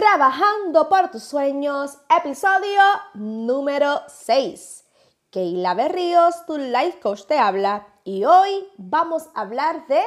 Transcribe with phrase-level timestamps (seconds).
[0.00, 2.80] Trabajando por tus sueños, episodio
[3.12, 4.86] número 6.
[5.28, 10.00] Keila Berríos, tu life coach, te habla y hoy vamos a hablar de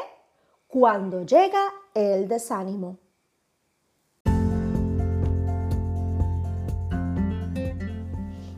[0.66, 2.98] cuando llega el desánimo.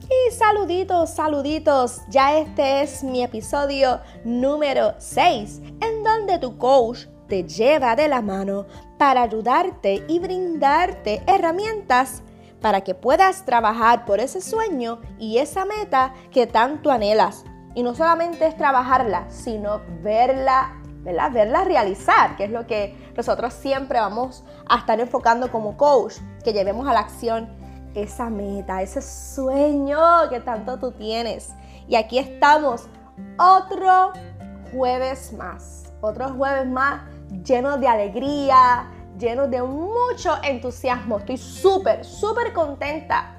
[0.07, 7.43] Y saluditos, saluditos, ya este es mi episodio número 6, en donde tu coach te
[7.43, 8.67] lleva de la mano
[8.97, 12.23] para ayudarte y brindarte herramientas
[12.61, 17.43] para que puedas trabajar por ese sueño y esa meta que tanto anhelas.
[17.75, 21.31] Y no solamente es trabajarla, sino verla, ¿verdad?
[21.31, 26.53] Verla realizar, que es lo que nosotros siempre vamos a estar enfocando como coach, que
[26.53, 27.49] llevemos a la acción
[27.93, 29.99] esa meta, ese sueño
[30.29, 31.53] que tanto tú tienes.
[31.87, 32.87] Y aquí estamos,
[33.37, 34.11] otro
[34.71, 37.01] jueves más, otro jueves más
[37.43, 41.19] lleno de alegría, lleno de mucho entusiasmo.
[41.19, 43.35] Estoy súper, súper contenta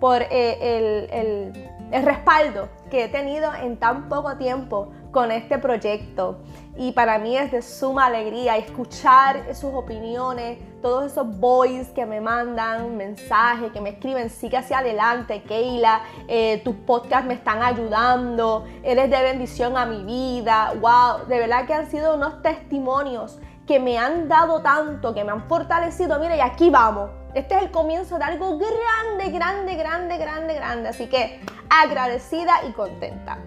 [0.00, 6.38] por eh, el, el respaldo que he tenido en tan poco tiempo con este proyecto.
[6.76, 12.20] Y para mí es de suma alegría escuchar sus opiniones, todos esos boys que me
[12.20, 18.64] mandan mensajes, que me escriben, sigue hacia adelante, Keila, eh, tus podcasts me están ayudando,
[18.82, 20.72] eres de bendición a mi vida.
[20.80, 25.32] Wow, de verdad que han sido unos testimonios que me han dado tanto, que me
[25.32, 26.18] han fortalecido.
[26.18, 27.10] Mira, y aquí vamos.
[27.34, 30.88] Este es el comienzo de algo grande, grande, grande, grande, grande.
[30.88, 33.38] Así que agradecida y contenta.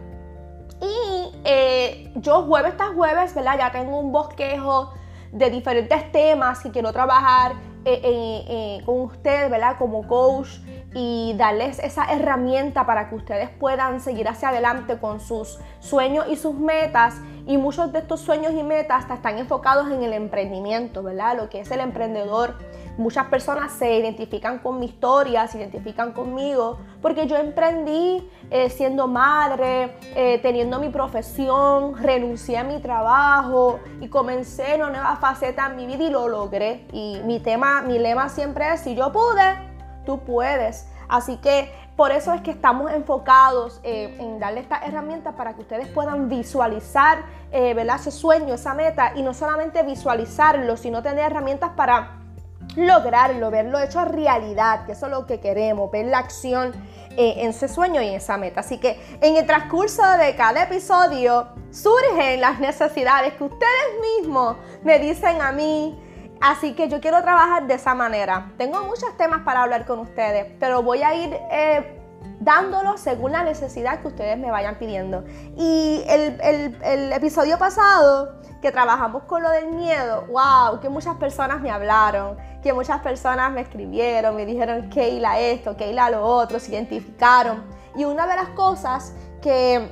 [0.80, 3.58] Y eh, yo jueves tras jueves, ¿verdad?
[3.58, 4.94] Ya tengo un bosquejo
[5.32, 9.78] de diferentes temas que quiero trabajar eh, eh, con ustedes, ¿verdad?
[9.80, 10.60] Como coach
[10.94, 16.36] y darles esa herramienta para que ustedes puedan seguir hacia adelante con sus sueños y
[16.36, 17.16] sus metas.
[17.48, 21.38] Y muchos de estos sueños y metas están enfocados en el emprendimiento, ¿verdad?
[21.38, 22.58] Lo que es el emprendedor
[22.98, 29.08] Muchas personas se identifican con mi historia, se identifican conmigo, porque yo emprendí eh, siendo
[29.08, 35.78] madre, eh, teniendo mi profesión, renuncié a mi trabajo y comencé una nueva faceta en
[35.78, 36.86] mi vida y lo logré.
[36.92, 39.58] Y mi tema, mi lema siempre es, si yo pude,
[40.06, 40.88] tú puedes.
[41.08, 45.62] Así que por eso es que estamos enfocados eh, en darle estas herramientas para que
[45.62, 52.21] ustedes puedan visualizar ese sueño, esa meta, y no solamente visualizarlo, sino tener herramientas para
[52.76, 56.74] lograrlo, verlo hecho realidad, que eso es lo que queremos, ver la acción
[57.18, 58.62] eh, en ese sueño y en esa meta.
[58.62, 65.00] Así que en el transcurso de cada episodio surgen las necesidades que ustedes mismos me
[65.00, 66.00] dicen a mí.
[66.42, 68.52] Así que yo quiero trabajar de esa manera.
[68.58, 72.02] Tengo muchos temas para hablar con ustedes, pero voy a ir eh,
[72.42, 75.24] dándolo según la necesidad que ustedes me vayan pidiendo.
[75.56, 81.70] Y el, episodio pasado que trabajamos con lo del miedo, wow, que muchas personas me
[81.70, 87.64] hablaron, que muchas personas me escribieron, me dijeron Keila esto, Keila lo otro, se identificaron.
[87.96, 89.90] Y una de las cosas que,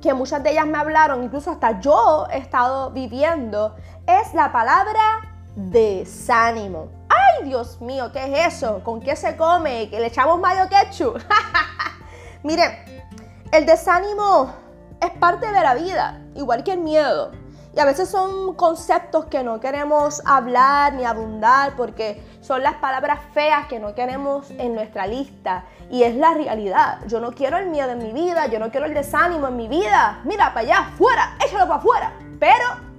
[0.00, 3.76] que muchas de ellas me hablaron, incluso hasta yo he estado viviendo,
[4.06, 7.02] es la palabra desánimo.
[7.44, 8.82] Dios mío, ¿qué es eso?
[8.84, 9.88] ¿Con qué se come?
[9.90, 11.20] ¿Que le echamos mayo ketchup?
[12.42, 12.72] Miren,
[13.50, 14.52] el desánimo
[15.00, 17.32] es parte de la vida, igual que el miedo.
[17.74, 23.20] Y a veces son conceptos que no queremos hablar ni abundar porque son las palabras
[23.32, 25.64] feas que no queremos en nuestra lista.
[25.90, 26.98] Y es la realidad.
[27.06, 29.68] Yo no quiero el miedo en mi vida, yo no quiero el desánimo en mi
[29.68, 30.20] vida.
[30.24, 32.12] Mira, para allá, fuera, échalo para afuera.
[32.38, 32.92] Pero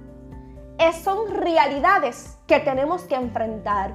[1.02, 3.94] son realidades que tenemos que enfrentar.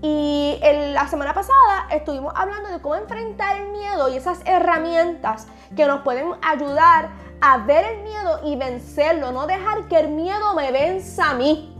[0.00, 0.58] Y
[0.92, 5.46] la semana pasada estuvimos hablando de cómo enfrentar el miedo y esas herramientas
[5.76, 7.10] que nos pueden ayudar
[7.44, 11.76] a ver el miedo y vencerlo, no dejar que el miedo me venza a mí.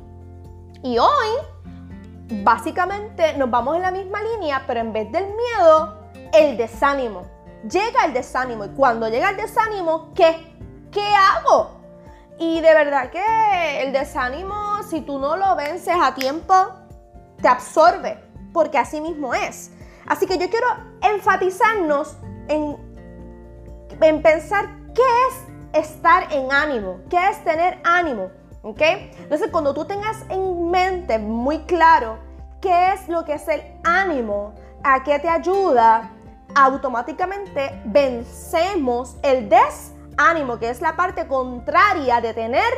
[0.83, 1.29] Y hoy,
[2.43, 6.03] básicamente, nos vamos en la misma línea, pero en vez del miedo,
[6.33, 7.23] el desánimo.
[7.63, 10.53] Llega el desánimo y cuando llega el desánimo, ¿qué?
[10.91, 11.71] ¿Qué hago?
[12.41, 16.55] Y de verdad que el desánimo, si tú no lo vences a tiempo,
[17.41, 18.19] te absorbe,
[18.53, 19.71] porque así mismo es.
[20.09, 20.67] Así que yo quiero
[21.03, 22.17] enfatizarnos
[22.49, 22.77] en,
[24.01, 28.31] en pensar qué es estar en ánimo, qué es tener ánimo.
[28.63, 28.81] ¿Ok?
[28.81, 32.19] Entonces, cuando tú tengas en mente muy claro
[32.61, 34.55] qué es lo que es el ánimo,
[34.85, 36.13] a qué te ayuda,
[36.55, 42.73] automáticamente vencemos el desánimo, que es la parte contraria de tener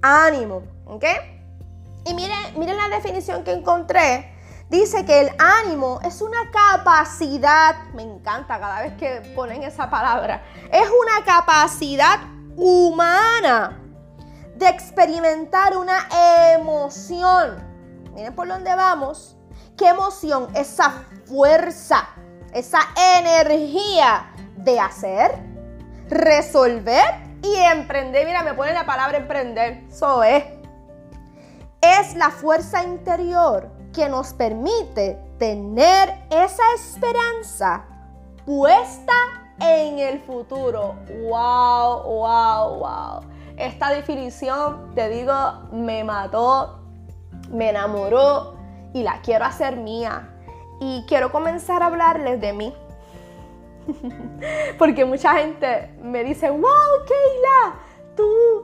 [0.00, 0.62] ánimo.
[0.86, 1.04] ¿Ok?
[2.04, 4.35] Y miren, miren la definición que encontré.
[4.68, 10.42] Dice que el ánimo es una capacidad, me encanta cada vez que ponen esa palabra,
[10.72, 12.18] es una capacidad
[12.56, 13.80] humana
[14.56, 16.08] de experimentar una
[16.54, 17.64] emoción.
[18.14, 19.36] Miren por dónde vamos,
[19.76, 20.48] ¿Qué emoción?
[20.54, 22.08] Esa fuerza,
[22.54, 22.78] esa
[23.18, 25.32] energía de hacer,
[26.08, 27.04] resolver
[27.42, 28.24] y emprender.
[28.24, 29.84] Mira, me pone la palabra emprender.
[29.90, 30.44] Eso es.
[31.82, 37.86] Es la fuerza interior que nos permite tener esa esperanza
[38.44, 39.14] puesta
[39.58, 40.96] en el futuro.
[41.22, 42.02] ¡Wow!
[42.02, 42.78] ¡Wow!
[42.78, 43.20] ¡Wow!
[43.56, 45.32] Esta definición, te digo,
[45.72, 46.82] me mató,
[47.50, 48.58] me enamoró
[48.92, 50.28] y la quiero hacer mía.
[50.78, 52.74] Y quiero comenzar a hablarles de mí.
[54.78, 56.60] Porque mucha gente me dice, wow,
[57.06, 57.78] Keila,
[58.14, 58.55] tú,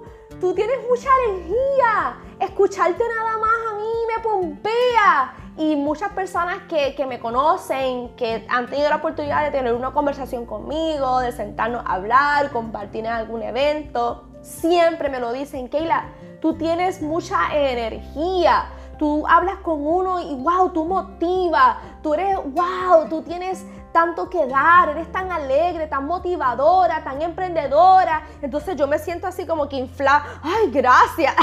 [0.43, 2.17] tú tienes mucha energía.
[2.41, 5.35] Escucharte nada más a mí me pompea.
[5.57, 9.93] Y muchas personas que, que, me conocen, que han tenido la oportunidad de tener una
[9.93, 16.07] conversación conmigo, de sentarnos a hablar, compartir en algún evento, siempre me lo dicen, Keila,
[16.41, 18.65] tú tienes mucha energía.
[18.99, 21.77] Tú hablas con uno y wow, tú motivas.
[22.03, 28.23] Tú eres wow, tú tienes tanto que dar, eres tan alegre, tan motivadora, tan emprendedora.
[28.41, 30.25] Entonces yo me siento así como que infla.
[30.43, 31.35] Ay, gracias.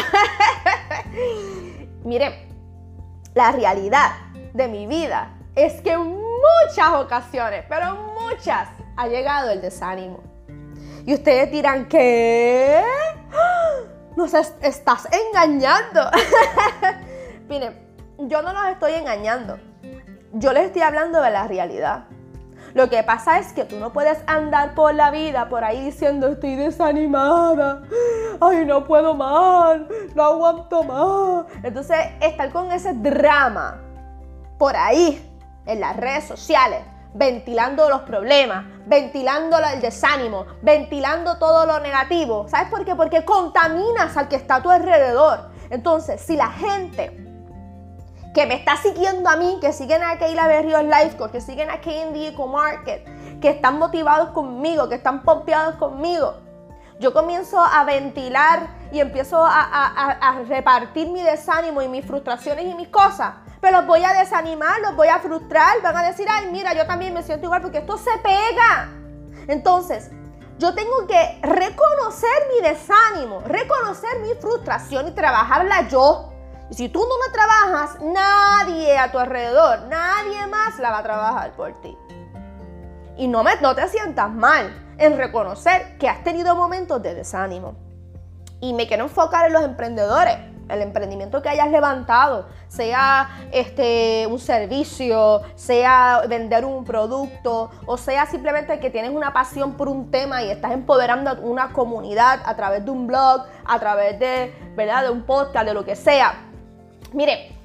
[2.03, 2.47] Mire,
[3.33, 4.11] la realidad
[4.53, 10.19] de mi vida es que en muchas ocasiones, pero muchas, ha llegado el desánimo.
[11.05, 12.83] Y ustedes dirán, ¿qué?
[14.15, 16.01] Nos estás engañando.
[17.49, 17.79] Miren,
[18.17, 19.57] yo no los estoy engañando.
[20.33, 22.05] Yo les estoy hablando de la realidad.
[22.73, 26.27] Lo que pasa es que tú no puedes andar por la vida por ahí diciendo
[26.27, 27.81] estoy desanimada,
[28.39, 29.79] ay no puedo más,
[30.15, 31.45] no aguanto más.
[31.63, 33.81] Entonces estar con ese drama
[34.57, 35.25] por ahí
[35.65, 36.81] en las redes sociales,
[37.13, 42.47] ventilando los problemas, ventilando el desánimo, ventilando todo lo negativo.
[42.47, 42.95] ¿Sabes por qué?
[42.95, 45.49] Porque contaminas al que está a tu alrededor.
[45.69, 47.28] Entonces, si la gente
[48.39, 51.69] que me está siguiendo a mí, que siguen a Keila Berrios Life Coach, que siguen
[51.69, 53.03] a Candy Eco Market,
[53.41, 56.37] que están motivados conmigo, que están pompeados conmigo.
[57.01, 62.87] Yo comienzo a ventilar y empiezo a, repartir mi desánimo y mis frustraciones y mis
[62.87, 63.33] cosas.
[63.59, 66.85] Pero los voy a desanimar, los voy a frustrar, van a decir, ay, mira, yo
[66.85, 68.89] también me siento igual porque esto se pega.
[69.49, 70.11] Entonces,
[70.59, 76.28] yo tengo que reconocer mi desánimo, reconocer mi frustración y trabajarla yo
[76.69, 81.03] y si tú no la trabajas, nadie a tu alrededor, nadie más la va a
[81.03, 81.97] trabajar por ti.
[83.17, 83.43] Y no,
[83.75, 87.75] te sientas mal en reconocer que has tenido momentos de desánimo.
[88.61, 90.37] Y me quiero enfocar en los emprendedores,
[90.69, 98.27] el emprendimiento que hayas levantado, sea este, un servicio, sea vender un producto, o sea
[98.27, 102.55] simplemente que tienes una pasión por un tema y estás empoderando a una comunidad a
[102.55, 105.03] través de un blog, a través de, ¿verdad?
[105.03, 106.48] de un podcast, de lo que sea
[107.13, 107.55] Mire,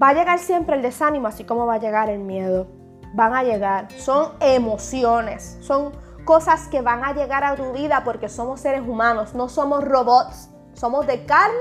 [0.00, 2.66] va a llegar siempre el desánimo, así como va a llegar el miedo.
[3.14, 5.92] Van a llegar, son emociones, son
[6.24, 10.50] cosas que van a llegar a tu vida porque somos seres humanos, no somos robots,
[10.74, 11.54] somos de carne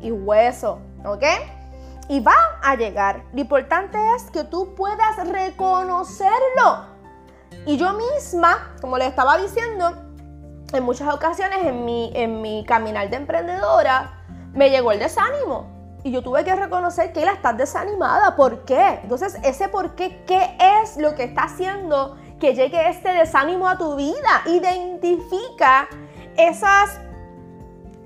[0.00, 1.24] y hueso, ¿ok?
[2.08, 3.24] Y va a llegar.
[3.32, 6.86] Lo importante es que tú puedas reconocerlo.
[7.66, 9.92] Y yo misma, como le estaba diciendo,
[10.72, 15.75] en muchas ocasiones en mi, en mi caminar de emprendedora, me llegó el desánimo
[16.06, 18.36] y yo tuve que reconocer que la estás desanimada.
[18.36, 19.00] ¿Por qué?
[19.02, 23.76] Entonces, ese por qué, ¿qué es lo que está haciendo que llegue este desánimo a
[23.76, 24.42] tu vida?
[24.46, 25.88] Identifica
[26.36, 27.00] esas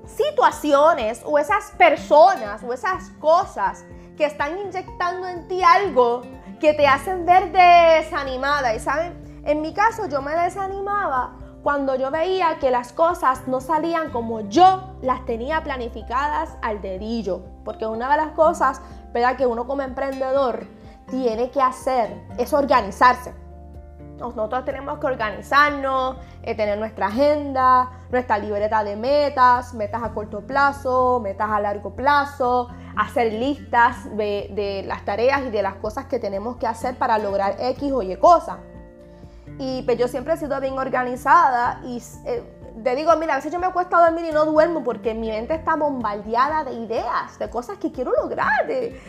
[0.07, 3.85] situaciones o esas personas o esas cosas
[4.17, 6.23] que están inyectando en ti algo
[6.59, 8.73] que te hacen ver desanimada.
[8.73, 13.61] Y saben, en mi caso yo me desanimaba cuando yo veía que las cosas no
[13.61, 17.41] salían como yo las tenía planificadas al dedillo.
[17.63, 18.81] Porque una de las cosas
[19.13, 19.37] ¿verdad?
[19.37, 20.65] que uno como emprendedor
[21.09, 23.33] tiene que hacer es organizarse.
[24.17, 30.45] Nosotros tenemos que organizarnos, eh, tener nuestra agenda, nuestra libreta de metas, metas a corto
[30.45, 36.05] plazo, metas a largo plazo, hacer listas de, de las tareas y de las cosas
[36.05, 38.57] que tenemos que hacer para lograr X o Y cosas.
[39.59, 42.43] Y pues yo siempre he sido bien organizada y eh,
[42.83, 45.29] te digo, mira, a veces yo me acuesto a dormir y no duermo porque mi
[45.29, 48.99] mente está bombardeada de ideas, de cosas que quiero lograr, de,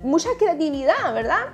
[0.00, 1.46] mucha creatividad, ¿verdad?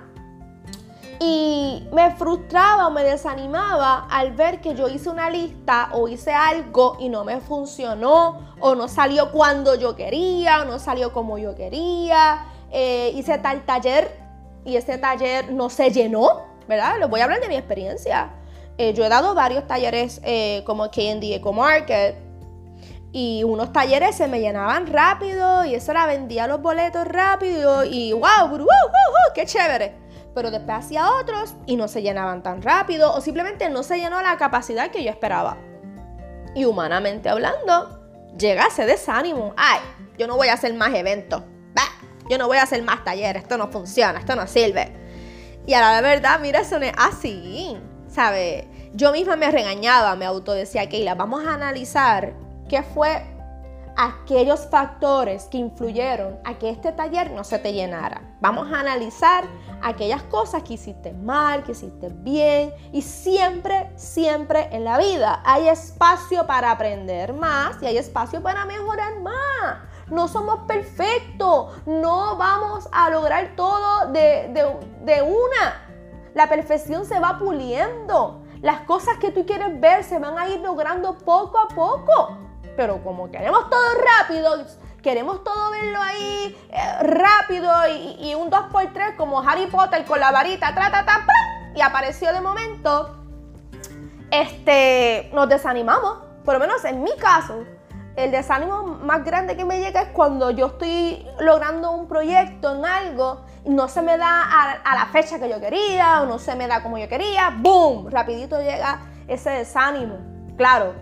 [1.19, 6.33] Y me frustraba o me desanimaba al ver que yo hice una lista o hice
[6.33, 11.39] algo y no me funcionó o no salió cuando yo quería o no salió como
[11.39, 12.45] yo quería.
[12.71, 14.15] Eh, hice tal taller
[14.65, 16.99] y ese taller no se llenó ¿verdad?
[16.99, 18.31] Les voy a hablar de mi experiencia.
[18.79, 22.17] Eh, yo he dado varios talleres eh, como KD Eco Market
[23.13, 28.13] y unos talleres se me llenaban rápido y eso era vendía los boletos rápido y
[28.13, 28.67] wow, wow,
[29.35, 29.95] qué chévere.
[30.35, 34.21] Pero después hacía otros y no se llenaban tan rápido o simplemente no se llenó
[34.21, 35.57] la capacidad que yo esperaba.
[36.55, 38.07] Y humanamente hablando,
[38.39, 39.55] llega ese desánimo.
[39.57, 39.81] Ay,
[40.19, 41.43] yo no voy a hacer más eventos.
[42.29, 43.45] yo no voy a hacer más talleres.
[43.45, 45.06] Esto no funciona, esto no sirve.
[45.67, 47.77] Y a la verdad, mira, eso no es así.
[48.09, 48.69] ¿Sabe?
[48.95, 52.35] Yo misma me regañaba, me autodecía, Keila, vamos a analizar
[52.69, 53.23] ¿Qué fue
[53.97, 58.37] aquellos factores que influyeron a que este taller no se te llenara.
[58.41, 59.45] Vamos a analizar
[59.83, 65.69] aquellas cosas que hiciste mal, que hiciste bien y siempre, siempre en la vida hay
[65.69, 69.79] espacio para aprender más y hay espacio para mejorar más.
[70.09, 74.49] No somos perfectos, no vamos a lograr todo de,
[75.03, 75.83] de una.
[76.35, 78.43] La perfección se va puliendo.
[78.63, 82.47] Las cosas que tú quieres ver se van a ir logrando poco a poco
[82.77, 83.83] pero como queremos todo
[84.19, 84.65] rápido,
[85.03, 90.75] queremos todo verlo ahí eh, rápido y, un 2x3 como Harry Potter con la varita,
[90.75, 91.27] tra, tra,
[91.75, 93.17] y apareció de momento,
[94.31, 96.19] este, nos desanimamos.
[96.45, 97.65] Por lo menos en mi caso,
[98.17, 102.85] el desánimo más grande que me llega es cuando yo estoy logrando un proyecto en
[102.85, 104.43] algo no se me da
[104.85, 108.09] a, la fecha que yo quería o no se me da como yo quería, ¡boom!
[108.11, 110.19] Rapidito llega ese desánimo.
[110.57, 110.95] Claro,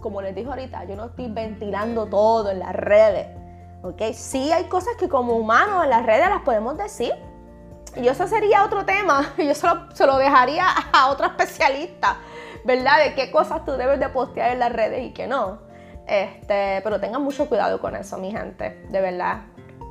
[0.00, 3.28] como les dije ahorita, yo no estoy ventilando todo en las redes.
[3.82, 4.02] ¿Ok?
[4.12, 7.12] Sí hay cosas que como humanos en las redes las podemos decir.
[7.94, 9.32] Y eso sería otro tema.
[9.38, 12.16] Yo se lo dejaría a otro especialista,
[12.64, 12.98] ¿verdad?
[12.98, 15.67] De qué cosas tú debes de postear en las redes y qué no.
[16.08, 18.82] Este, pero tengan mucho cuidado con eso, mi gente.
[18.90, 19.42] De verdad.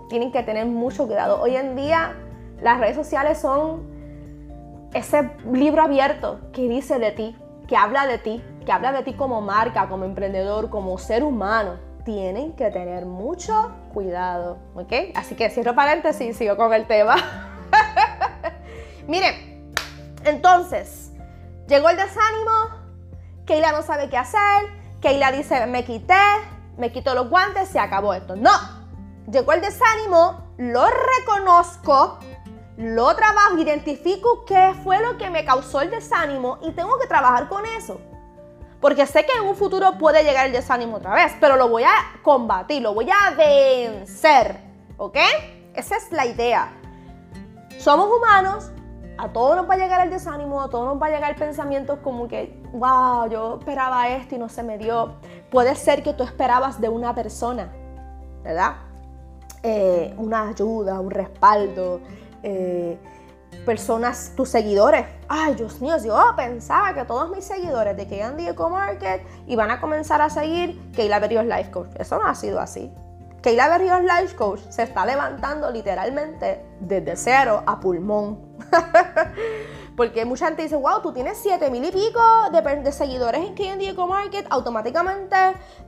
[0.10, 1.42] Tienen que tener mucho cuidado.
[1.42, 2.16] Hoy en día
[2.62, 3.98] las redes sociales son
[4.94, 7.36] ese libro abierto que dice de ti,
[7.68, 11.78] que habla de ti, que habla de ti como marca, como emprendedor, como ser humano,
[12.04, 14.94] tienen que tener mucho cuidado, ¿ok?
[15.14, 17.16] Así que cierro paréntesis y sigo con el tema.
[19.08, 19.74] Miren,
[20.24, 21.12] entonces,
[21.68, 22.52] llegó el desánimo,
[23.46, 26.16] Keila no sabe qué hacer, Keila dice, me quité,
[26.77, 28.36] me quito los guantes, se acabó esto.
[28.36, 28.51] No,
[29.32, 32.20] llegó el desánimo, lo reconozco,
[32.77, 37.48] lo trabajo, identifico qué fue lo que me causó el desánimo y tengo que trabajar
[37.48, 38.00] con eso.
[38.80, 41.84] Porque sé que en un futuro puede llegar el desánimo otra vez, pero lo voy
[41.84, 44.60] a combatir, lo voy a vencer.
[44.98, 45.18] ¿Ok?
[45.74, 46.74] Esa es la idea.
[47.80, 48.72] Somos humanos,
[49.18, 52.00] a todos nos va a llegar el desánimo, a todos nos va a llegar pensamientos
[52.04, 55.16] como que, wow, yo esperaba esto y no se me dio.
[55.50, 57.72] Puede ser que tú esperabas de una persona,
[58.44, 58.76] ¿verdad?
[59.64, 62.00] Eh, una ayuda, un respaldo,
[62.44, 62.98] eh,
[63.66, 65.06] personas, tus seguidores.
[65.28, 69.82] Ay, Dios mío, yo pensaba que todos mis seguidores de K&D Eco Market iban a
[69.82, 71.90] comenzar a seguir Keila Berrios Life Coach.
[71.98, 72.94] Eso no ha sido así.
[73.41, 78.58] Keila Berrios Life Coach se está levantando literalmente desde cero a pulmón.
[79.96, 83.89] Porque mucha gente dice, wow, tú tienes 7 mil y pico de, seguidores en K&D
[83.89, 85.36] Eco Market, automáticamente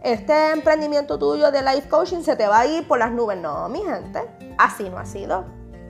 [0.02, 3.38] este emprendimiento tuyo de life coaching se te va a ir por las nubes.
[3.38, 4.28] No, mi gente,
[4.58, 5.46] así no ha sido.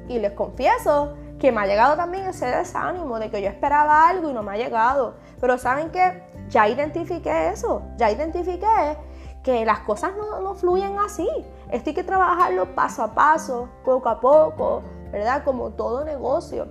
[0.09, 4.29] Y les confieso que me ha llegado también ese desánimo de que yo esperaba algo
[4.29, 5.15] y no me ha llegado.
[5.39, 8.97] Pero saben que ya identifiqué eso, ya identifiqué
[9.43, 11.27] que las cosas no, no, fluyen así.
[11.72, 15.43] Esto hay que trabajarlo paso a paso, poco a poco, ¿verdad?
[15.43, 16.67] Como todo negocio.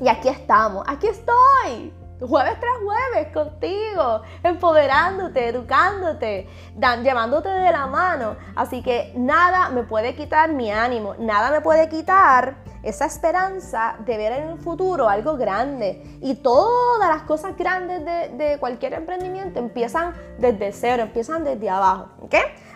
[0.00, 1.92] Y aquí estamos, aquí estoy
[2.26, 8.36] jueves tras jueves contigo, empoderándote, educándote, dan, llevándote de la mano.
[8.56, 14.16] Así que nada me puede quitar mi ánimo, nada me puede quitar esa esperanza de
[14.16, 16.18] ver en el futuro algo grande.
[16.20, 22.08] Y todas las cosas grandes de, cualquier emprendimiento empiezan desde cero, empiezan desde abajo.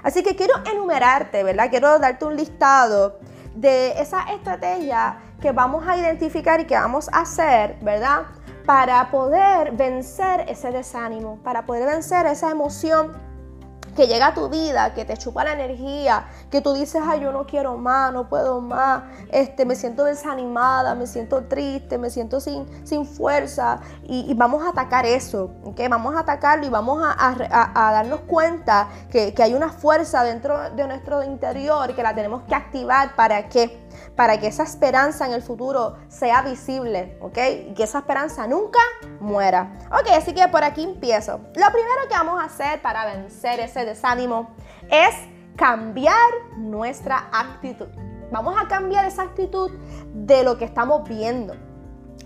[0.03, 1.71] Así que quiero enumerarte, ¿verdad?
[1.71, 3.19] Quiero darte un listado
[3.55, 8.23] de esa estrategia que vamos a identificar y que vamos a hacer, ¿verdad?
[8.67, 13.13] para poder vencer ese desánimo, para poder vencer esa emoción
[13.95, 17.33] que llega a tu vida, que te chupa la energía, que tú dices, ay, yo
[17.33, 22.41] no quiero más, no puedo más, este, me siento desanimada, me siento triste, me siento
[22.41, 25.89] sin, sin fuerza, y, vamos a atacar eso, ¿okay?
[25.89, 27.35] Vamos a atacarlo y vamos a,
[27.75, 32.55] darnos cuenta que, que, hay una fuerza dentro de nuestro interior que la tenemos que
[32.55, 33.84] activar para que
[34.17, 37.39] para que esa esperanza en el futuro sea visible, ¿ok?
[37.69, 38.81] Y que esa esperanza nunca
[39.21, 39.73] muera.
[39.91, 41.39] Ok, así que por aquí empiezo.
[41.55, 44.55] Lo primero que vamos a hacer para vencer ese desánimo
[44.91, 45.15] es
[45.57, 46.17] cambiar
[46.57, 47.89] nuestra actitud.
[48.31, 49.71] Vamos a cambiar esa actitud
[50.13, 51.55] de lo que estamos viendo.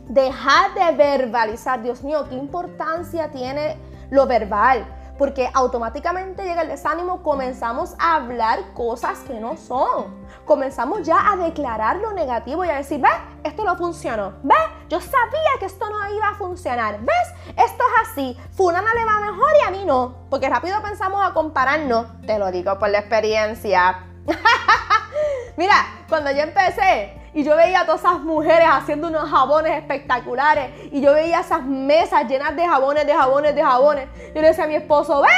[0.09, 3.77] Dejar de verbalizar, Dios mío, qué importancia tiene
[4.11, 4.87] lo verbal.
[5.19, 10.27] Porque automáticamente llega el desánimo, comenzamos a hablar cosas que no son.
[10.45, 13.11] Comenzamos ya a declarar lo negativo y a decir, ¿ves?
[13.43, 14.35] Esto no funcionó.
[14.43, 14.57] ¿Ves?
[14.89, 17.01] Yo sabía que esto no iba a funcionar.
[17.01, 17.35] ¿Ves?
[17.49, 18.39] Esto es así.
[18.53, 20.15] Fulana le va mejor y a mí no.
[20.31, 22.07] Porque rápido pensamos a compararnos.
[22.25, 24.07] Te lo digo por la experiencia.
[25.57, 25.75] Mira,
[26.09, 30.73] cuando yo empecé, y yo veía a todas esas mujeres haciendo unos jabones espectaculares.
[30.91, 34.09] Y yo veía esas mesas llenas de jabones, de jabones, de jabones.
[34.35, 35.31] Yo le decía a mi esposo, ¿ves?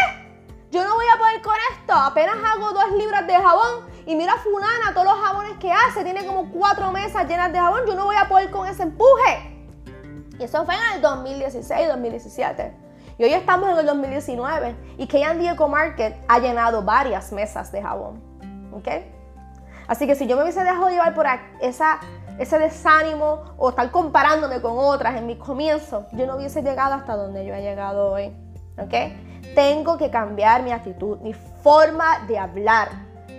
[0.70, 1.92] Yo no voy a poder con esto.
[1.92, 3.84] Apenas hago dos libras de jabón.
[4.06, 6.02] Y mira Fulana, todos los jabones que hace.
[6.02, 7.82] Tiene como cuatro mesas llenas de jabón.
[7.86, 9.68] Yo no voy a poder con ese empuje.
[10.38, 12.76] Y eso fue en el 2016, 2017.
[13.18, 14.74] Y hoy estamos en el 2019.
[14.96, 18.22] Y K&D Eco Market ha llenado varias mesas de jabón.
[18.72, 18.88] ¿Ok?
[19.90, 21.26] Así que si yo me hubiese dejado llevar por
[21.60, 21.98] esa,
[22.38, 27.16] ese desánimo o estar comparándome con otras en mis comienzos, yo no hubiese llegado hasta
[27.16, 28.32] donde yo he llegado hoy.
[28.78, 28.94] ¿Ok?
[29.56, 32.88] Tengo que cambiar mi actitud, mi forma de hablar.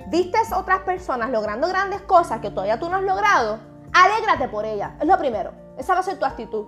[0.08, 3.60] ¿Vistes otras personas logrando grandes cosas que todavía tú no has logrado?
[3.93, 4.91] Alégrate por ellas.
[5.00, 5.53] Es lo primero.
[5.77, 6.65] Esa va a ser tu actitud.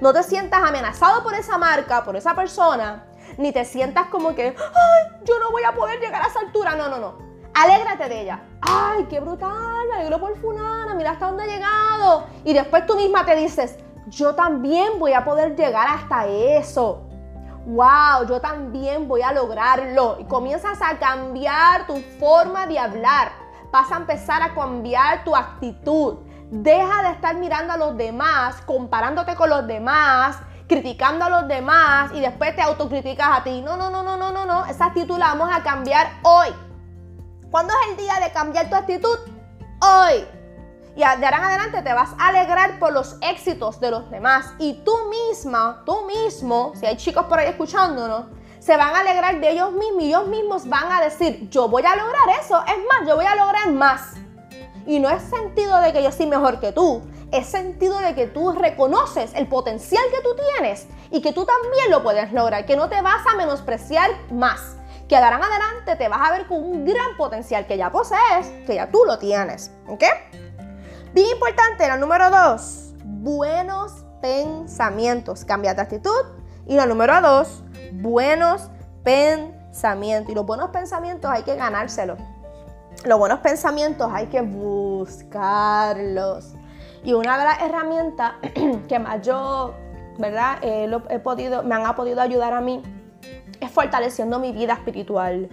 [0.00, 3.04] No te sientas amenazado por esa marca, por esa persona,
[3.36, 6.76] ni te sientas como que, ay, yo no voy a poder llegar a esa altura.
[6.76, 7.27] No, no, no.
[7.58, 8.40] Alégrate de ella.
[8.60, 9.88] ¡Ay, qué brutal!
[9.90, 12.26] Me alegro por fulana, mira hasta dónde ha llegado.
[12.44, 17.02] Y después tú misma te dices, yo también voy a poder llegar hasta eso.
[17.66, 18.28] ¡Wow!
[18.28, 20.18] Yo también voy a lograrlo.
[20.20, 23.32] Y comienzas a cambiar tu forma de hablar.
[23.72, 26.18] Vas a empezar a cambiar tu actitud.
[26.52, 30.38] Deja de estar mirando a los demás, comparándote con los demás,
[30.68, 33.62] criticando a los demás y después te autocriticas a ti.
[33.62, 34.64] No, no, no, no, no, no, no.
[34.66, 36.67] Esa actitud la vamos a cambiar hoy.
[37.50, 39.18] ¿Cuándo es el día de cambiar tu actitud?
[39.80, 40.26] Hoy.
[40.94, 44.52] Y de ahora en adelante te vas a alegrar por los éxitos de los demás.
[44.58, 48.26] Y tú misma, tú mismo, si hay chicos por ahí escuchándonos,
[48.58, 51.84] se van a alegrar de ellos mismos y ellos mismos van a decir, yo voy
[51.86, 52.62] a lograr eso.
[52.66, 54.12] Es más, yo voy a lograr más.
[54.86, 57.00] Y no es sentido de que yo soy mejor que tú.
[57.32, 61.90] Es sentido de que tú reconoces el potencial que tú tienes y que tú también
[61.90, 64.77] lo puedes lograr, que no te vas a menospreciar más
[65.08, 68.90] que adelante te vas a ver con un gran potencial que ya posees, que ya
[68.90, 69.72] tú lo tienes.
[69.88, 70.04] ¿Ok?
[71.12, 75.46] Bien importante, la número dos, buenos pensamientos.
[75.46, 76.24] Cambia de actitud.
[76.66, 78.70] Y la número dos, buenos
[79.02, 80.30] pensamientos.
[80.30, 82.18] Y los buenos pensamientos hay que ganárselos.
[83.04, 85.44] Los buenos pensamientos hay que buscarlos.
[87.02, 88.32] Y una de las herramientas
[88.88, 89.72] que más yo,
[90.18, 90.58] ¿verdad?
[90.62, 92.82] he podido, me han podido ayudar a mí
[93.60, 95.48] es fortaleciendo mi vida espiritual.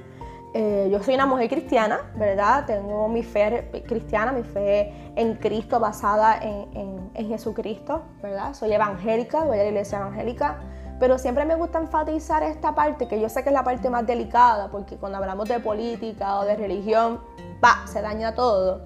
[0.53, 2.65] Eh, yo soy una mujer cristiana, ¿verdad?
[2.65, 8.53] Tengo mi fe cristiana, mi fe en Cristo basada en, en, Jesucristo, ¿verdad?
[8.53, 10.59] Soy evangélica, voy a la iglesia evangélica,
[10.97, 14.07] pero siempre me gusta enfatizar esta parte, que yo sé que es la parte más
[14.07, 17.19] delicada, porque cuando hablamos de política o de religión,
[17.59, 17.85] ¡pa!
[17.85, 18.81] se daña todo.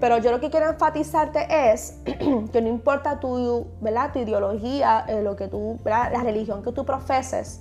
[0.00, 2.00] Pero yo lo que quiero enfatizarte es
[2.52, 4.10] que no importa tu, ¿verdad?
[4.14, 7.60] tu ideología, eh, lo que tú, la religión que tú profeses,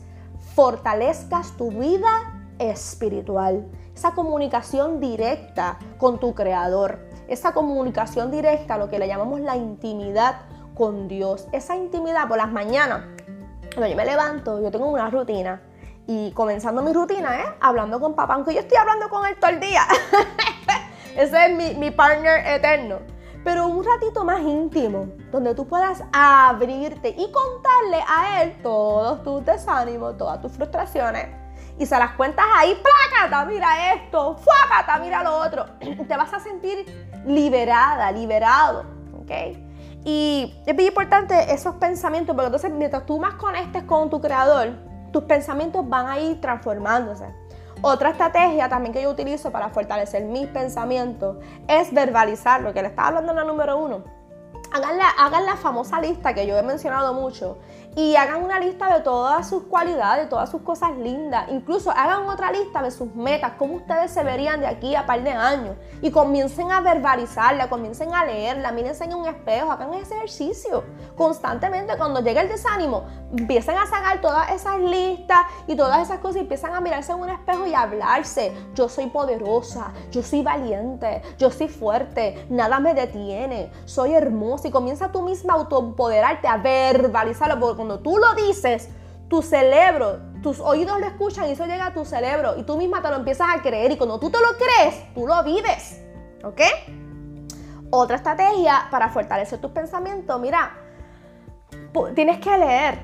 [0.60, 9.00] fortalezcas tu vida espiritual, esa comunicación directa con tu creador, esa comunicación directa, lo que
[9.00, 10.42] le llamamos la intimidad
[10.76, 13.06] con Dios, esa intimidad por las mañanas.
[13.74, 15.62] Cuando yo me levanto, yo tengo una rutina
[16.08, 17.46] y comenzando mi rutina, ¿eh?
[17.62, 19.84] Hablando con papá, aunque yo estoy hablando con él todo el día.
[21.16, 22.98] Ese es mi, mi partner eterno
[23.44, 29.46] pero un ratito más íntimo, donde tú puedas abrirte y contarle a él todos tus
[29.46, 31.28] desánimos, todas tus frustraciones.
[31.78, 35.66] Y se las cuentas ahí, plácata, mira esto, fuácata, mira lo otro.
[36.08, 36.86] Te vas a sentir
[37.26, 38.86] liberada, liberado,
[39.22, 39.32] ¿ok?
[40.04, 44.74] Y es bien importante esos pensamientos, porque entonces mientras tú más conectes con tu creador,
[45.12, 47.26] tus pensamientos van a ir transformándose.
[47.82, 51.38] Otra estrategia también que yo utilizo para fortalecer mis pensamientos
[51.70, 54.04] es verbalizar lo que le estaba hablando en la número uno.
[54.74, 57.58] Hagan la, hagan la famosa lista que yo he mencionado mucho
[57.96, 61.48] y hagan una lista de todas sus cualidades, de todas sus cosas lindas.
[61.50, 65.24] Incluso hagan otra lista de sus metas, cómo ustedes se verían de aquí a par
[65.24, 65.76] de años.
[66.02, 70.84] Y comiencen a verbalizarla, comiencen a leerla, mírense en un espejo, hagan ese ejercicio.
[71.18, 73.06] Constantemente cuando llegue el desánimo,
[73.38, 77.20] empiecen a sacar todas esas listas y todas esas cosas y empiezan a mirarse en
[77.20, 78.54] un espejo y a hablarse.
[78.76, 84.68] Yo soy poderosa, yo soy valiente, yo soy fuerte, nada me detiene, soy hermosa.
[84.68, 88.90] Y comienza tú misma a autoempoderarte, a verbalizarlo cuando tú lo dices,
[89.30, 93.02] tu cerebro, tus oídos lo escuchan y eso llega a tu cerebro y tú misma
[93.02, 96.04] te lo empiezas a creer y cuando tú te lo crees, tú lo vives.
[96.44, 96.60] ¿Ok?
[97.90, 100.76] Otra estrategia para fortalecer tus pensamientos, mira,
[102.16, 103.00] tienes que leer,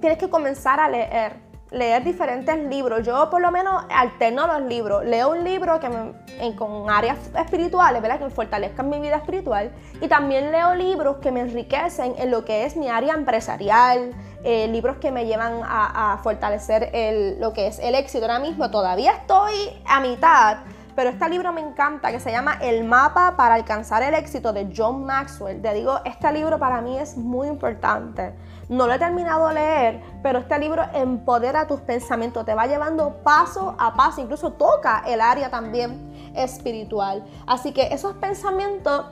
[0.00, 1.47] tienes que comenzar a leer.
[1.70, 3.06] Leer diferentes libros.
[3.06, 5.04] Yo por lo menos alterno los libros.
[5.04, 8.18] Leo un libro que me, con áreas espirituales, ¿verdad?
[8.18, 9.70] Que me fortalezcan mi vida espiritual.
[10.00, 14.12] Y también leo libros que me enriquecen en lo que es mi área empresarial.
[14.44, 18.24] Eh, libros que me llevan a, fortalecer el, lo que es el éxito.
[18.24, 19.54] Ahora mismo todavía estoy
[19.84, 20.58] a mitad.
[20.98, 24.68] Pero este libro me encanta, que se llama El mapa para alcanzar el éxito de
[24.76, 25.62] John Maxwell.
[25.62, 28.34] Te digo, este libro para mí es muy importante
[28.68, 33.22] no lo he terminado de leer, pero este libro empodera tus pensamientos, te va llevando
[33.22, 37.24] paso a paso, incluso toca el área también espiritual.
[37.46, 39.06] Así que esos pensamientos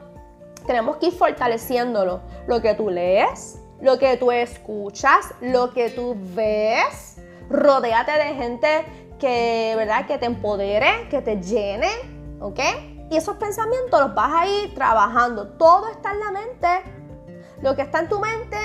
[0.66, 2.20] tenemos que ir fortaleciéndolos.
[2.46, 7.16] Lo que tú lees, lo que tú escuchas, lo que tú ves,
[7.48, 10.06] rodéate de gente que, ¿verdad?
[10.06, 11.90] que te empodere, que te llene,
[12.40, 12.60] ¿ok?
[13.10, 15.48] Y esos pensamientos los vas a ir trabajando.
[15.48, 16.68] Todo está en la mente.
[17.62, 18.56] Lo que está en tu mente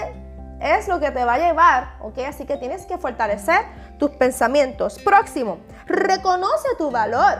[0.59, 2.19] es lo que te va a llevar, ¿ok?
[2.27, 3.65] Así que tienes que fortalecer
[3.97, 4.99] tus pensamientos.
[4.99, 7.39] Próximo, reconoce tu valor.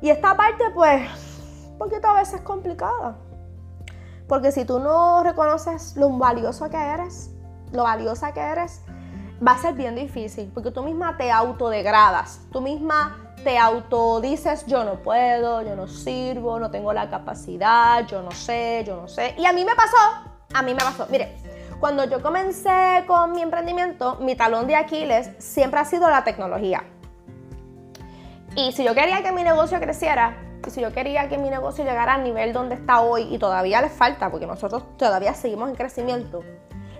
[0.00, 1.08] Y esta parte, pues,
[1.70, 3.16] un poquito a veces complicada.
[4.28, 7.30] Porque si tú no reconoces lo valioso que eres,
[7.72, 8.80] lo valiosa que eres,
[9.46, 10.50] va a ser bien difícil.
[10.52, 12.40] Porque tú misma te autodegradas.
[12.52, 18.22] Tú misma te autodices, yo no puedo, yo no sirvo, no tengo la capacidad, yo
[18.22, 19.34] no sé, yo no sé.
[19.38, 19.96] Y a mí me pasó,
[20.52, 21.06] a mí me pasó.
[21.10, 21.36] Mire,
[21.78, 26.82] cuando yo comencé con mi emprendimiento, mi talón de Aquiles siempre ha sido la tecnología.
[28.56, 31.84] Y si yo quería que mi negocio creciera, y si yo quería que mi negocio
[31.84, 35.76] llegara al nivel donde está hoy, y todavía le falta, porque nosotros todavía seguimos en
[35.76, 36.42] crecimiento,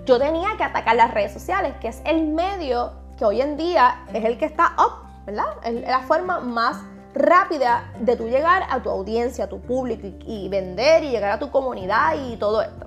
[0.05, 4.05] yo tenía que atacar las redes sociales, que es el medio que hoy en día
[4.13, 5.47] es el que está up, ¿verdad?
[5.65, 6.79] Es la forma más
[7.15, 11.39] rápida de tú llegar a tu audiencia, a tu público y vender y llegar a
[11.39, 12.87] tu comunidad y todo esto.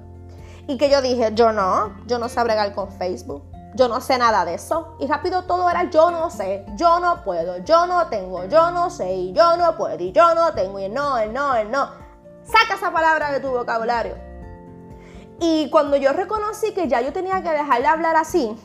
[0.67, 3.43] Y que yo dije, yo no, yo no sé bregar con Facebook.
[3.73, 4.95] Yo no sé nada de eso.
[4.99, 8.89] Y rápido todo era yo no sé, yo no puedo, yo no tengo, yo no
[8.89, 11.89] sé, y yo no puedo, y yo no tengo, y no, el no, el no.
[12.43, 14.26] Saca esa palabra de tu vocabulario.
[15.39, 18.55] Y cuando yo reconocí que ya yo tenía que dejar de hablar así,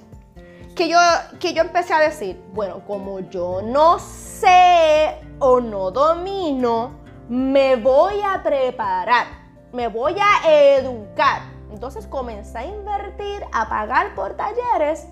[0.74, 0.98] que yo,
[1.38, 6.92] que yo empecé a decir, bueno, como yo no sé o no domino,
[7.28, 9.26] me voy a preparar,
[9.72, 15.08] me voy a educar entonces comencé a invertir, a pagar por talleres,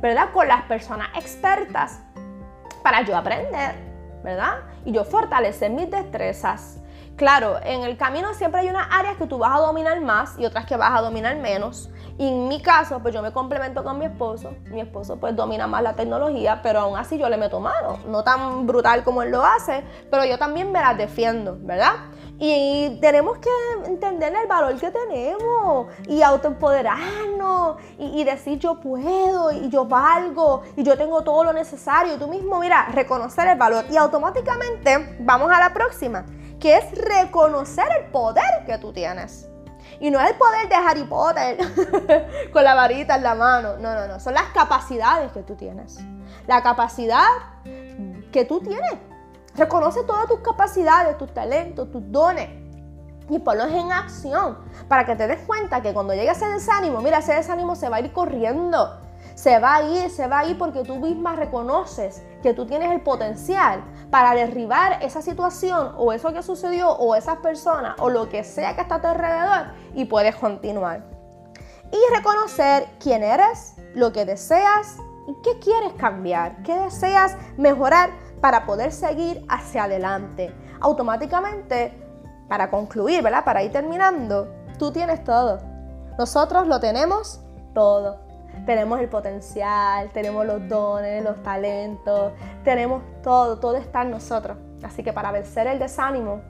[0.00, 0.32] ¿verdad?
[0.32, 2.00] Con las personas expertas
[2.82, 3.76] para yo aprender,
[4.22, 4.58] ¿verdad?
[4.84, 6.79] Y yo fortalecer mis destrezas.
[7.20, 10.46] Claro, en el camino siempre hay unas áreas que tú vas a dominar más y
[10.46, 11.90] otras que vas a dominar menos.
[12.16, 14.54] Y en mi caso, pues yo me complemento con mi esposo.
[14.70, 17.98] Mi esposo pues domina más la tecnología, pero aún así yo le meto mano.
[18.06, 21.92] No tan brutal como él lo hace, pero yo también me las defiendo, ¿verdad?
[22.38, 23.50] Y tenemos que
[23.84, 30.62] entender el valor que tenemos y autoempoderarnos y, y, decir yo puedo y yo valgo
[30.74, 32.16] y yo tengo todo lo necesario.
[32.16, 33.84] Tú mismo, mira, reconocer el valor.
[33.90, 36.24] Y automáticamente vamos a la próxima,
[36.60, 39.48] que es reconocer el poder que tú tienes.
[39.98, 41.58] Y no es el poder de Harry Potter
[42.52, 43.76] con la varita en la mano.
[43.78, 44.20] No, no, no.
[44.20, 45.98] Son las capacidades que tú tienes.
[46.46, 47.26] La capacidad
[48.32, 48.94] que tú tienes
[49.54, 52.48] Reconoce todas tus capacidades, tus talentos, tus dones
[53.28, 57.18] y ponlos en acción para que te des cuenta que cuando llegue ese desánimo, mira,
[57.18, 58.98] ese desánimo se va a ir corriendo.
[59.34, 62.90] Se va a ir, se va a ir porque tú misma reconoces que tú tienes
[62.90, 68.28] el potencial para derribar esa situación o eso que sucedió o esas personas o lo
[68.28, 71.04] que sea que está a tu alrededor y puedes continuar.
[71.92, 78.64] Y reconocer quién eres, lo que deseas y qué quieres cambiar, qué deseas mejorar para
[78.64, 80.54] poder seguir hacia adelante.
[80.80, 81.92] Automáticamente,
[82.48, 83.44] para concluir, ¿verdad?
[83.44, 84.48] Para ir terminando,
[84.78, 85.58] tú tienes todo.
[86.18, 87.40] Nosotros lo tenemos
[87.74, 88.29] todo.
[88.70, 94.56] Tenemos el potencial, tenemos los dones, los talentos, tenemos todo, todo está en nosotros.
[94.84, 96.40] Así que para vencer el desánimo,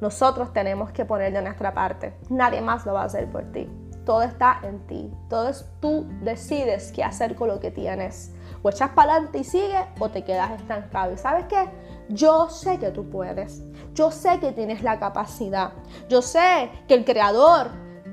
[0.00, 2.14] nosotros tenemos que poner de nuestra parte.
[2.30, 3.68] Nadie más lo va a hacer por ti.
[4.06, 5.12] Todo está en ti.
[5.28, 8.32] Todo es tú decides qué hacer con lo que tienes.
[8.62, 11.12] O echas para adelante y sigue o te quedas estancado.
[11.12, 11.68] ¿Y sabes qué?
[12.08, 13.64] Yo sé que tú puedes.
[13.94, 15.72] Yo sé que tienes la capacidad.
[16.08, 17.66] Yo sé que el creador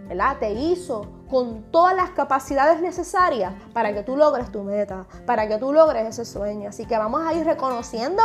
[0.07, 0.37] ¿verdad?
[0.39, 5.57] te hizo con todas las capacidades necesarias para que tú logres tu meta, para que
[5.57, 6.67] tú logres ese sueño.
[6.67, 8.21] Así que vamos a ir reconociendo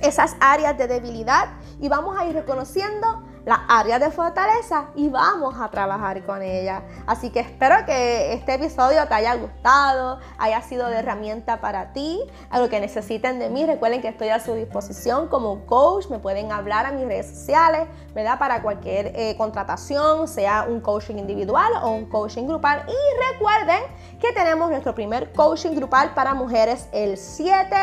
[0.00, 5.54] esas áreas de debilidad y vamos a ir reconociendo las áreas de fortaleza y vamos
[5.60, 6.82] a trabajar con ella.
[7.06, 12.20] Así que espero que este episodio te haya gustado, haya sido de herramienta para ti,
[12.50, 13.66] a lo que necesiten de mí.
[13.66, 17.86] Recuerden que estoy a su disposición como coach, me pueden hablar a mis redes sociales,
[18.14, 18.38] ¿verdad?
[18.38, 22.84] Para cualquier eh, contratación, sea un coaching individual o un coaching grupal.
[22.88, 23.82] Y recuerden
[24.20, 27.74] que tenemos nuestro primer coaching grupal para mujeres el 7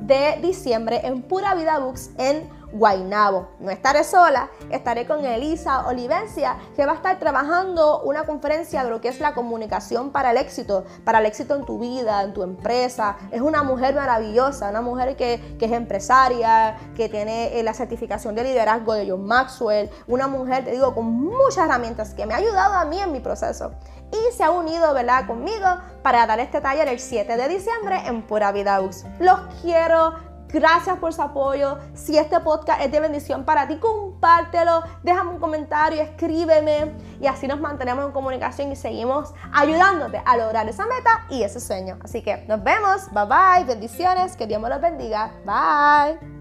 [0.00, 3.48] de diciembre en Pura Vida Books en Guainabo.
[3.58, 8.90] No estaré sola, estaré con Elisa Olivencia, que va a estar trabajando una conferencia de
[8.90, 12.32] lo que es la comunicación para el éxito, para el éxito en tu vida, en
[12.32, 13.16] tu empresa.
[13.30, 18.44] Es una mujer maravillosa, una mujer que, es empresaria, que tiene eh, la certificación de
[18.44, 22.74] liderazgo de John Maxwell, una mujer, te digo, con muchas herramientas que me ha ayudado
[22.74, 23.72] a mí en mi proceso.
[24.12, 25.66] Y se ha unido, ¿verdad?, conmigo
[26.02, 28.80] para dar este taller el 7 de diciembre en Pura Vida
[29.20, 30.14] Los quiero,
[30.52, 31.78] Gracias por su apoyo.
[31.94, 37.46] Si este podcast es de bendición para ti, compártelo, déjame un comentario, escríbeme y así
[37.46, 41.98] nos mantenemos en comunicación y seguimos ayudándote a lograr esa meta y ese sueño.
[42.02, 43.10] Así que nos vemos.
[43.12, 43.64] Bye bye.
[43.64, 44.36] Bendiciones.
[44.36, 45.32] Que Dios me los bendiga.
[45.44, 46.39] Bye.